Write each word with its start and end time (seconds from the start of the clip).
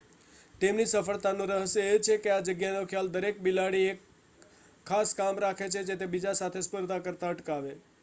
તેમની 0.55 0.85
સફળતાનું 0.85 1.53
રહસ્ય 1.53 1.85
એ 1.89 1.99
છે 1.99 2.17
કે 2.17 2.31
આ 2.31 2.41
જગ્યાનો 2.41 2.81
ખ્યાલ 2.85 3.11
દરેક 3.11 3.41
બિલાડી 3.41 3.85
એક 3.87 4.03
ખાસ 4.85 5.15
કામ 5.15 5.39
રાખે 5.39 5.65
છે 5.67 5.79
જે 5.79 5.95
તેને 5.95 6.11
બીજા 6.11 6.35
સાથે 6.35 6.61
સ્પર્ધા 6.61 6.99
કરતા 6.99 7.31
અટકાવે 7.31 7.73